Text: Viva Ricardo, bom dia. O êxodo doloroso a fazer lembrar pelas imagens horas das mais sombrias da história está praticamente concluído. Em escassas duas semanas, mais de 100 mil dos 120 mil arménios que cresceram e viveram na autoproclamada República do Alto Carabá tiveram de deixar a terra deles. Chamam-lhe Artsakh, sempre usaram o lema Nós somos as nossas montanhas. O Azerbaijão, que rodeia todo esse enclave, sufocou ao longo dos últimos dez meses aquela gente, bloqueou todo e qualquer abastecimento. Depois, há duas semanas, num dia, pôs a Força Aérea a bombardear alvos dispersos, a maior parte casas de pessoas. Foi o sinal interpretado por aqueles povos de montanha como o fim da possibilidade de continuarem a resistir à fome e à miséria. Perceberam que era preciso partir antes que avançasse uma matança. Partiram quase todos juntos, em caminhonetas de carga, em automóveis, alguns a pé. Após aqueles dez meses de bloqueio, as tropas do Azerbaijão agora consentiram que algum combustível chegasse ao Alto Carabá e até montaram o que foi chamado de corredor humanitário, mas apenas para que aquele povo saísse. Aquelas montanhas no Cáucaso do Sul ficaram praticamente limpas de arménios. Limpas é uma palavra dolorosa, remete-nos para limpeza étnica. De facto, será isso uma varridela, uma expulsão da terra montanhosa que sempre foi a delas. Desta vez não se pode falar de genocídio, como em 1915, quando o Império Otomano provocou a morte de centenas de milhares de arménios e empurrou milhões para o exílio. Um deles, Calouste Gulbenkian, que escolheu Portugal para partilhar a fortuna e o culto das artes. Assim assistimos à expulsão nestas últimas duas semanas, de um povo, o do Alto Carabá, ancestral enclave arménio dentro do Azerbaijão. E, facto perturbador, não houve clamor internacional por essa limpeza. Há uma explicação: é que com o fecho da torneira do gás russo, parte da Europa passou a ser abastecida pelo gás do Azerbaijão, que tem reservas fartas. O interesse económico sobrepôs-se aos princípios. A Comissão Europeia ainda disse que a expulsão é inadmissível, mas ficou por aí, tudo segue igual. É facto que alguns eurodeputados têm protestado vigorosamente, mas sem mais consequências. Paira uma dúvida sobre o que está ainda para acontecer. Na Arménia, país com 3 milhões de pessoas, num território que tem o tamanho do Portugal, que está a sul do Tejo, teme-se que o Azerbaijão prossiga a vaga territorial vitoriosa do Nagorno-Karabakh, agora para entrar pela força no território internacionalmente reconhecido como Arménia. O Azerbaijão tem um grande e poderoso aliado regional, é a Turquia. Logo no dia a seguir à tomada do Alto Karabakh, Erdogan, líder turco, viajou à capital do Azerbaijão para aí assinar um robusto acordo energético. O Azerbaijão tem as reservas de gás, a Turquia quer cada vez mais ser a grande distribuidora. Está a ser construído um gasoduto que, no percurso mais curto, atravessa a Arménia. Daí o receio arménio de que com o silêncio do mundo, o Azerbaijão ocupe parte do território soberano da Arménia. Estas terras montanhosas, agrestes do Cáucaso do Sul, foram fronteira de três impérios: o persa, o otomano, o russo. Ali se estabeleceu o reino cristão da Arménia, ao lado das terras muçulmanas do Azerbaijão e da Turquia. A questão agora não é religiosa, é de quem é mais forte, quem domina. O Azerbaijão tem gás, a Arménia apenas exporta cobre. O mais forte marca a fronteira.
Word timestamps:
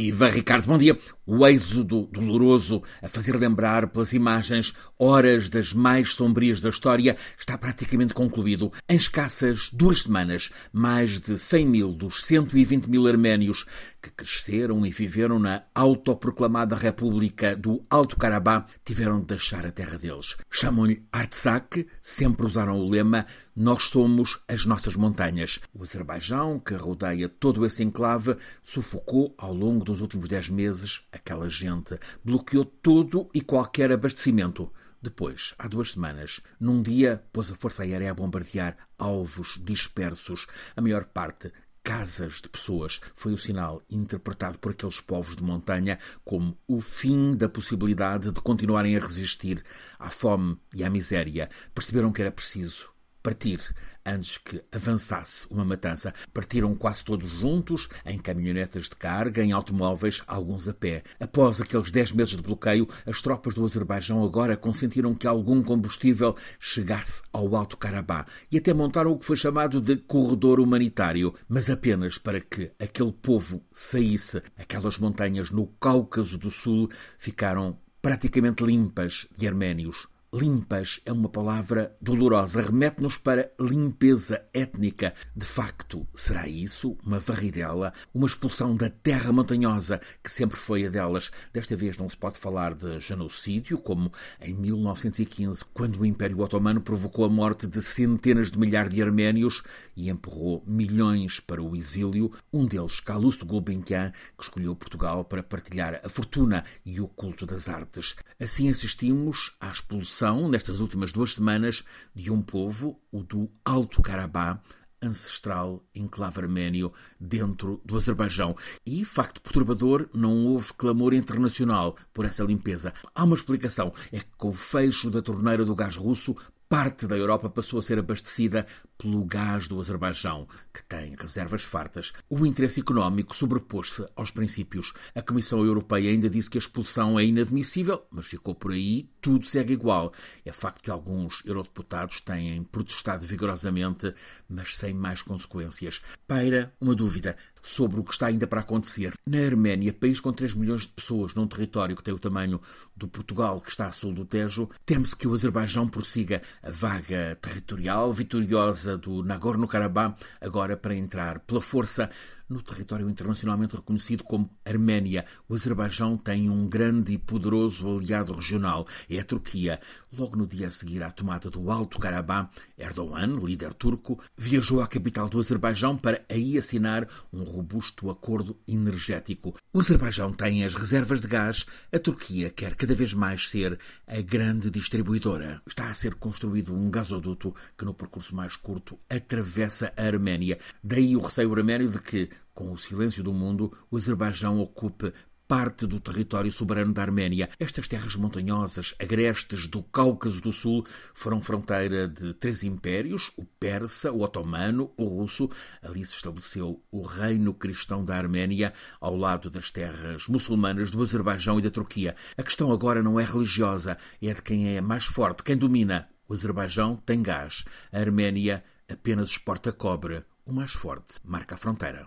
Viva 0.00 0.30
Ricardo, 0.30 0.66
bom 0.66 0.78
dia. 0.78 0.98
O 1.26 1.46
êxodo 1.46 2.08
doloroso 2.10 2.82
a 3.02 3.06
fazer 3.06 3.36
lembrar 3.36 3.86
pelas 3.88 4.14
imagens 4.14 4.72
horas 4.98 5.50
das 5.50 5.74
mais 5.74 6.14
sombrias 6.14 6.58
da 6.58 6.70
história 6.70 7.18
está 7.38 7.58
praticamente 7.58 8.14
concluído. 8.14 8.72
Em 8.88 8.96
escassas 8.96 9.68
duas 9.70 10.02
semanas, 10.02 10.50
mais 10.72 11.20
de 11.20 11.38
100 11.38 11.66
mil 11.66 11.92
dos 11.92 12.24
120 12.24 12.86
mil 12.86 13.06
arménios 13.06 13.66
que 14.02 14.10
cresceram 14.10 14.84
e 14.86 14.90
viveram 14.90 15.38
na 15.38 15.62
autoproclamada 15.74 16.74
República 16.74 17.54
do 17.54 17.84
Alto 17.90 18.16
Carabá 18.16 18.66
tiveram 18.84 19.20
de 19.20 19.26
deixar 19.26 19.66
a 19.66 19.70
terra 19.70 19.98
deles. 19.98 20.36
Chamam-lhe 20.50 21.04
Artsakh, 21.12 21.86
sempre 22.00 22.46
usaram 22.46 22.78
o 22.78 22.88
lema 22.88 23.26
Nós 23.54 23.90
somos 23.90 24.40
as 24.48 24.64
nossas 24.64 24.96
montanhas. 24.96 25.60
O 25.74 25.82
Azerbaijão, 25.82 26.58
que 26.58 26.74
rodeia 26.74 27.28
todo 27.28 27.66
esse 27.66 27.82
enclave, 27.82 28.36
sufocou 28.62 29.34
ao 29.36 29.52
longo 29.52 29.84
dos 29.90 30.00
últimos 30.00 30.28
dez 30.28 30.48
meses 30.48 31.02
aquela 31.10 31.48
gente, 31.48 31.98
bloqueou 32.24 32.64
todo 32.64 33.28
e 33.34 33.40
qualquer 33.40 33.90
abastecimento. 33.92 34.72
Depois, 35.02 35.54
há 35.58 35.66
duas 35.66 35.92
semanas, 35.92 36.40
num 36.58 36.82
dia, 36.82 37.24
pôs 37.32 37.50
a 37.50 37.54
Força 37.54 37.82
Aérea 37.82 38.10
a 38.10 38.14
bombardear 38.14 38.76
alvos 38.98 39.58
dispersos, 39.62 40.46
a 40.76 40.80
maior 40.80 41.04
parte 41.06 41.50
casas 41.82 42.40
de 42.42 42.48
pessoas. 42.48 43.00
Foi 43.14 43.32
o 43.32 43.38
sinal 43.38 43.82
interpretado 43.90 44.58
por 44.58 44.72
aqueles 44.72 45.00
povos 45.00 45.34
de 45.34 45.42
montanha 45.42 45.98
como 46.24 46.56
o 46.68 46.80
fim 46.80 47.34
da 47.34 47.48
possibilidade 47.48 48.30
de 48.30 48.40
continuarem 48.40 48.96
a 48.96 49.00
resistir 49.00 49.64
à 49.98 50.10
fome 50.10 50.58
e 50.74 50.84
à 50.84 50.90
miséria. 50.90 51.48
Perceberam 51.74 52.12
que 52.12 52.20
era 52.20 52.30
preciso 52.30 52.89
partir 53.22 53.60
antes 54.04 54.38
que 54.38 54.62
avançasse 54.72 55.46
uma 55.50 55.64
matança. 55.64 56.14
Partiram 56.32 56.74
quase 56.74 57.04
todos 57.04 57.28
juntos, 57.28 57.88
em 58.04 58.18
caminhonetas 58.18 58.84
de 58.84 58.96
carga, 58.96 59.42
em 59.42 59.52
automóveis, 59.52 60.22
alguns 60.26 60.68
a 60.68 60.74
pé. 60.74 61.02
Após 61.18 61.60
aqueles 61.60 61.90
dez 61.90 62.12
meses 62.12 62.36
de 62.36 62.42
bloqueio, 62.42 62.88
as 63.06 63.20
tropas 63.22 63.54
do 63.54 63.64
Azerbaijão 63.64 64.24
agora 64.24 64.56
consentiram 64.56 65.14
que 65.14 65.26
algum 65.26 65.62
combustível 65.62 66.36
chegasse 66.58 67.22
ao 67.32 67.54
Alto 67.54 67.76
Carabá 67.76 68.26
e 68.50 68.58
até 68.58 68.72
montaram 68.72 69.12
o 69.12 69.18
que 69.18 69.26
foi 69.26 69.36
chamado 69.36 69.80
de 69.80 69.96
corredor 69.96 70.60
humanitário, 70.60 71.34
mas 71.48 71.70
apenas 71.70 72.18
para 72.18 72.40
que 72.40 72.70
aquele 72.78 73.12
povo 73.12 73.62
saísse. 73.70 74.42
Aquelas 74.58 74.98
montanhas 74.98 75.50
no 75.50 75.66
Cáucaso 75.66 76.38
do 76.38 76.50
Sul 76.50 76.90
ficaram 77.18 77.78
praticamente 78.00 78.64
limpas 78.64 79.28
de 79.36 79.46
arménios. 79.46 80.08
Limpas 80.32 81.00
é 81.04 81.10
uma 81.10 81.28
palavra 81.28 81.96
dolorosa, 82.00 82.62
remete-nos 82.62 83.18
para 83.18 83.50
limpeza 83.58 84.40
étnica. 84.54 85.12
De 85.34 85.44
facto, 85.44 86.06
será 86.14 86.46
isso 86.46 86.96
uma 87.04 87.18
varridela, 87.18 87.92
uma 88.14 88.28
expulsão 88.28 88.76
da 88.76 88.88
terra 88.88 89.32
montanhosa 89.32 90.00
que 90.22 90.30
sempre 90.30 90.56
foi 90.56 90.86
a 90.86 90.88
delas. 90.88 91.32
Desta 91.52 91.74
vez 91.74 91.98
não 91.98 92.08
se 92.08 92.16
pode 92.16 92.38
falar 92.38 92.74
de 92.74 93.00
genocídio, 93.00 93.76
como 93.76 94.12
em 94.40 94.54
1915, 94.54 95.64
quando 95.74 95.98
o 95.98 96.06
Império 96.06 96.38
Otomano 96.38 96.80
provocou 96.80 97.24
a 97.24 97.28
morte 97.28 97.66
de 97.66 97.82
centenas 97.82 98.52
de 98.52 98.58
milhares 98.60 98.94
de 98.94 99.02
arménios 99.02 99.64
e 99.96 100.08
empurrou 100.08 100.62
milhões 100.64 101.40
para 101.40 101.60
o 101.60 101.74
exílio. 101.74 102.30
Um 102.52 102.66
deles, 102.66 103.00
Calouste 103.00 103.44
Gulbenkian, 103.44 104.12
que 104.38 104.44
escolheu 104.44 104.76
Portugal 104.76 105.24
para 105.24 105.42
partilhar 105.42 106.00
a 106.04 106.08
fortuna 106.08 106.64
e 106.86 107.00
o 107.00 107.08
culto 107.08 107.44
das 107.44 107.68
artes. 107.68 108.14
Assim 108.38 108.70
assistimos 108.70 109.56
à 109.60 109.72
expulsão 109.72 110.19
nestas 110.48 110.80
últimas 110.80 111.12
duas 111.12 111.34
semanas, 111.34 111.82
de 112.14 112.30
um 112.30 112.42
povo, 112.42 113.00
o 113.10 113.22
do 113.22 113.50
Alto 113.64 114.02
Carabá, 114.02 114.60
ancestral 115.02 115.82
enclave 115.94 116.40
arménio 116.40 116.92
dentro 117.18 117.80
do 117.84 117.96
Azerbaijão. 117.96 118.54
E, 118.84 119.04
facto 119.04 119.40
perturbador, 119.40 120.08
não 120.12 120.46
houve 120.46 120.74
clamor 120.74 121.14
internacional 121.14 121.96
por 122.12 122.24
essa 122.24 122.44
limpeza. 122.44 122.92
Há 123.14 123.24
uma 123.24 123.34
explicação: 123.34 123.92
é 124.12 124.18
que 124.18 124.36
com 124.36 124.50
o 124.50 124.54
fecho 124.54 125.10
da 125.10 125.22
torneira 125.22 125.64
do 125.64 125.74
gás 125.74 125.96
russo, 125.96 126.36
parte 126.70 127.08
da 127.08 127.16
Europa 127.16 127.50
passou 127.50 127.80
a 127.80 127.82
ser 127.82 127.98
abastecida 127.98 128.64
pelo 128.96 129.24
gás 129.24 129.66
do 129.66 129.80
Azerbaijão, 129.80 130.46
que 130.72 130.84
tem 130.84 131.16
reservas 131.18 131.64
fartas. 131.64 132.12
O 132.28 132.46
interesse 132.46 132.78
económico 132.78 133.34
sobrepôs-se 133.34 134.06
aos 134.14 134.30
princípios. 134.30 134.92
A 135.12 135.20
Comissão 135.20 135.64
Europeia 135.64 136.10
ainda 136.10 136.30
disse 136.30 136.48
que 136.48 136.58
a 136.58 136.60
expulsão 136.60 137.18
é 137.18 137.24
inadmissível, 137.24 138.06
mas 138.08 138.28
ficou 138.28 138.54
por 138.54 138.70
aí, 138.70 139.10
tudo 139.20 139.46
segue 139.46 139.72
igual. 139.72 140.12
É 140.44 140.52
facto 140.52 140.84
que 140.84 140.90
alguns 140.92 141.42
eurodeputados 141.44 142.20
têm 142.20 142.62
protestado 142.62 143.26
vigorosamente, 143.26 144.14
mas 144.48 144.76
sem 144.76 144.94
mais 144.94 145.22
consequências. 145.22 146.00
Paira 146.28 146.72
uma 146.80 146.94
dúvida 146.94 147.36
sobre 147.62 148.00
o 148.00 148.04
que 148.04 148.12
está 148.12 148.26
ainda 148.26 148.46
para 148.46 148.60
acontecer. 148.60 149.14
Na 149.26 149.38
Arménia, 149.38 149.92
país 149.92 150.20
com 150.20 150.32
3 150.32 150.54
milhões 150.54 150.82
de 150.82 150.88
pessoas, 150.88 151.34
num 151.34 151.46
território 151.46 151.96
que 151.96 152.02
tem 152.02 152.14
o 152.14 152.18
tamanho 152.18 152.60
do 152.96 153.08
Portugal, 153.08 153.60
que 153.60 153.70
está 153.70 153.86
a 153.86 153.92
sul 153.92 154.12
do 154.12 154.24
Tejo, 154.24 154.68
teme-se 154.84 155.16
que 155.16 155.26
o 155.26 155.34
Azerbaijão 155.34 155.88
prossiga 155.88 156.42
a 156.62 156.70
vaga 156.70 157.38
territorial 157.40 158.12
vitoriosa 158.12 158.96
do 158.96 159.22
Nagorno-Karabakh, 159.22 160.16
agora 160.40 160.76
para 160.76 160.94
entrar 160.94 161.40
pela 161.40 161.60
força 161.60 162.10
no 162.50 162.60
território 162.60 163.08
internacionalmente 163.08 163.76
reconhecido 163.76 164.24
como 164.24 164.50
Arménia. 164.64 165.24
O 165.48 165.54
Azerbaijão 165.54 166.18
tem 166.18 166.50
um 166.50 166.68
grande 166.68 167.12
e 167.12 167.18
poderoso 167.18 167.96
aliado 167.96 168.32
regional, 168.32 168.86
é 169.08 169.20
a 169.20 169.24
Turquia. 169.24 169.80
Logo 170.12 170.36
no 170.36 170.46
dia 170.46 170.66
a 170.66 170.70
seguir 170.70 171.02
à 171.02 171.10
tomada 171.12 171.48
do 171.48 171.70
Alto 171.70 171.98
Karabakh, 172.00 172.50
Erdogan, 172.76 173.36
líder 173.36 173.72
turco, 173.74 174.20
viajou 174.36 174.82
à 174.82 174.88
capital 174.88 175.28
do 175.28 175.38
Azerbaijão 175.38 175.96
para 175.96 176.24
aí 176.28 176.58
assinar 176.58 177.06
um 177.32 177.44
robusto 177.50 178.10
acordo 178.10 178.56
energético. 178.66 179.54
O 179.72 179.80
Azerbaijão 179.80 180.32
tem 180.32 180.64
as 180.64 180.74
reservas 180.74 181.20
de 181.20 181.28
gás, 181.28 181.66
a 181.92 181.98
Turquia 181.98 182.50
quer 182.50 182.74
cada 182.74 182.94
vez 182.94 183.12
mais 183.12 183.48
ser 183.48 183.78
a 184.06 184.20
grande 184.20 184.70
distribuidora. 184.70 185.60
Está 185.66 185.88
a 185.88 185.94
ser 185.94 186.14
construído 186.14 186.74
um 186.74 186.90
gasoduto 186.90 187.54
que, 187.76 187.84
no 187.84 187.94
percurso 187.94 188.34
mais 188.34 188.56
curto, 188.56 188.98
atravessa 189.08 189.92
a 189.96 190.04
Arménia. 190.04 190.58
Daí 190.82 191.16
o 191.16 191.20
receio 191.20 191.52
arménio 191.52 191.88
de 191.88 192.00
que 192.00 192.28
com 192.60 192.72
o 192.72 192.78
silêncio 192.78 193.24
do 193.24 193.32
mundo, 193.32 193.72
o 193.90 193.96
Azerbaijão 193.96 194.60
ocupe 194.60 195.14
parte 195.50 195.84
do 195.84 195.98
território 195.98 196.52
soberano 196.52 196.92
da 196.92 197.02
Arménia. 197.02 197.50
Estas 197.58 197.88
terras 197.88 198.14
montanhosas, 198.14 198.94
agrestes 199.00 199.66
do 199.66 199.82
Cáucaso 199.82 200.40
do 200.40 200.52
Sul, 200.52 200.86
foram 201.12 201.42
fronteira 201.42 202.06
de 202.06 202.32
três 202.34 202.62
impérios: 202.62 203.32
o 203.36 203.44
persa, 203.44 204.12
o 204.12 204.22
otomano, 204.22 204.92
o 204.96 205.02
russo. 205.06 205.50
Ali 205.82 206.04
se 206.04 206.14
estabeleceu 206.14 206.80
o 206.92 207.02
reino 207.02 207.52
cristão 207.52 208.04
da 208.04 208.14
Arménia, 208.14 208.72
ao 209.00 209.16
lado 209.16 209.50
das 209.50 209.72
terras 209.72 210.28
muçulmanas 210.28 210.92
do 210.92 211.02
Azerbaijão 211.02 211.58
e 211.58 211.62
da 211.62 211.70
Turquia. 211.70 212.14
A 212.38 212.44
questão 212.44 212.70
agora 212.70 213.02
não 213.02 213.18
é 213.18 213.24
religiosa, 213.24 213.98
é 214.22 214.32
de 214.32 214.42
quem 214.42 214.76
é 214.76 214.80
mais 214.80 215.06
forte, 215.06 215.42
quem 215.42 215.56
domina. 215.56 216.08
O 216.28 216.32
Azerbaijão 216.32 216.94
tem 216.94 217.20
gás, 217.24 217.64
a 217.92 217.98
Arménia 217.98 218.62
apenas 218.88 219.30
exporta 219.30 219.72
cobre. 219.72 220.22
O 220.46 220.52
mais 220.52 220.70
forte 220.70 221.18
marca 221.24 221.56
a 221.56 221.58
fronteira. 221.58 221.98